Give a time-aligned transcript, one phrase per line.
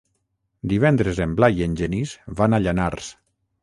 [0.71, 3.17] Divendres en Blai i en Genís van a Llanars.